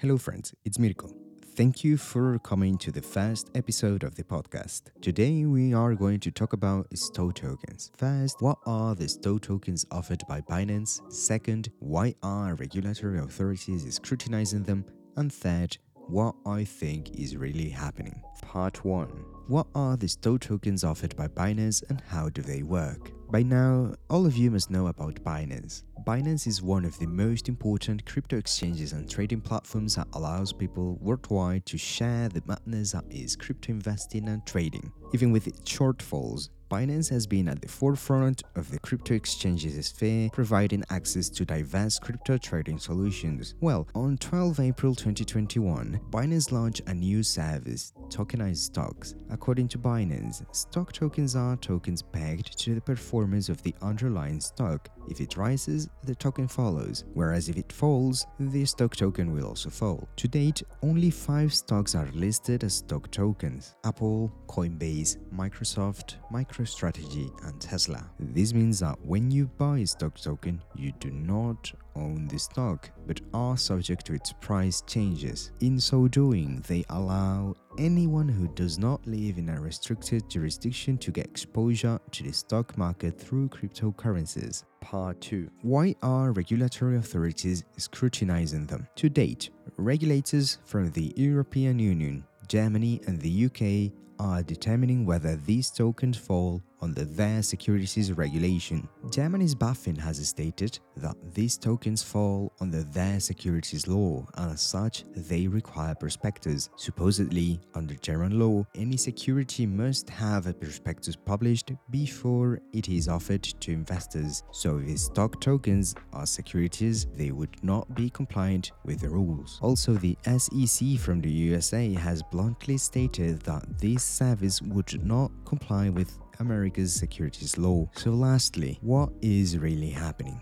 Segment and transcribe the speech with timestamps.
[0.00, 1.10] Hello, friends, it's Mirko.
[1.56, 4.92] Thank you for coming to the first episode of the podcast.
[5.00, 7.90] Today, we are going to talk about stock tokens.
[7.96, 11.00] First, what are the stock tokens offered by Binance?
[11.12, 14.84] Second, why are regulatory authorities scrutinizing them?
[15.16, 18.22] And third, what I think is really happening.
[18.40, 19.08] Part 1
[19.48, 23.10] What are the stock tokens offered by Binance and how do they work?
[23.30, 25.82] By now, all of you must know about Binance.
[26.06, 30.96] Binance is one of the most important crypto exchanges and trading platforms that allows people
[31.02, 34.90] worldwide to share the madness that is crypto investing and trading.
[35.12, 40.28] Even with its shortfalls, Binance has been at the forefront of the crypto exchanges sphere,
[40.30, 43.54] providing access to diverse crypto trading solutions.
[43.60, 49.14] Well, on 12 April 2021, Binance launched a new service, tokenized stocks.
[49.30, 54.88] According to Binance, stock tokens are tokens pegged to the performance of the underlying stock.
[55.08, 59.70] If it rises, the token follows, whereas if it falls, the stock token will also
[59.70, 60.08] fall.
[60.16, 67.60] To date, only five stocks are listed as stock tokens Apple, Coinbase, Microsoft, MicroStrategy, and
[67.60, 68.08] Tesla.
[68.20, 72.90] This means that when you buy a stock token, you do not own the stock
[73.06, 75.52] but are subject to its price changes.
[75.60, 81.10] In so doing, they allow anyone who does not live in a restricted jurisdiction to
[81.10, 84.64] get exposure to the stock market through cryptocurrencies.
[84.80, 88.86] Part 2 Why are regulatory authorities scrutinizing them?
[88.96, 95.70] To date, regulators from the European Union, Germany, and the UK are determining whether these
[95.70, 98.88] tokens fall under their securities regulation.
[99.10, 105.04] Germany's BaFin has stated that these tokens fall under their securities law and as such
[105.16, 106.70] they require prospectus.
[106.76, 113.42] Supposedly, under German law, any security must have a prospectus published before it is offered
[113.42, 114.42] to investors.
[114.52, 119.58] So if stock tokens are securities, they would not be compliant with the rules.
[119.62, 125.88] Also, the SEC from the USA has bluntly stated that this service would not comply
[125.88, 127.88] with America's securities law.
[127.96, 130.40] So, lastly, what is really happening?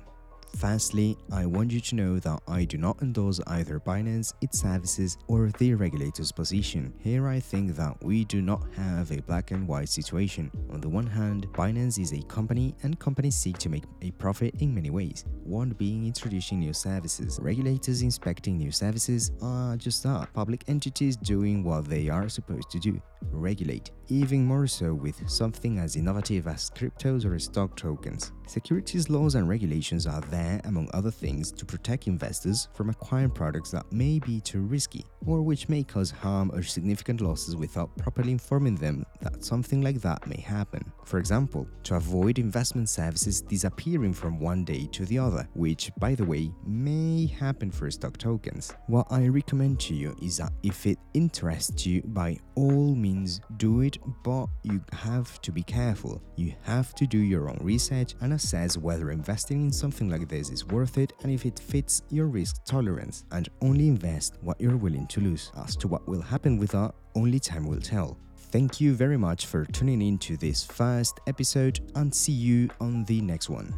[0.54, 5.18] Firstly, I want you to know that I do not endorse either Binance, its services,
[5.28, 6.94] or the regulator's position.
[6.98, 10.50] Here I think that we do not have a black and white situation.
[10.70, 14.54] On the one hand, Binance is a company and companies seek to make a profit
[14.60, 15.24] in many ways.
[15.44, 17.38] One being introducing new services.
[17.42, 22.78] Regulators inspecting new services are just that, public entities doing what they are supposed to
[22.78, 23.00] do
[23.32, 28.32] regulate, even more so with something as innovative as cryptos or stock tokens.
[28.46, 33.72] Securities laws and regulations are there, among other things, to protect investors from acquiring products
[33.72, 38.30] that may be too risky or which may cause harm or significant losses without properly
[38.30, 40.80] informing them that something like that may happen.
[41.04, 46.14] For example, to avoid investment services disappearing from one day to the other, which, by
[46.14, 48.72] the way, may happen for stock tokens.
[48.86, 53.80] What I recommend to you is that if it interests you, by all means do
[53.80, 56.22] it, but you have to be careful.
[56.36, 60.50] You have to do your own research and assess whether investing in something like this
[60.50, 64.76] is worth it and if it fits your risk tolerance, and only invest what you're
[64.76, 65.50] willing to lose.
[65.56, 68.16] As to what will happen with that, only time will tell.
[68.36, 73.04] Thank you very much for tuning in to this first episode and see you on
[73.04, 73.74] the next one.